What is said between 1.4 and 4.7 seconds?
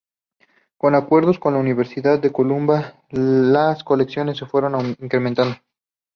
la universidad de Columbia, las colecciones se